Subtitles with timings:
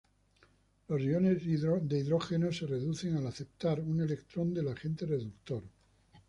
[0.87, 5.61] Los iones hidrógeno se reducen al aceptar un electrón del agente reductor.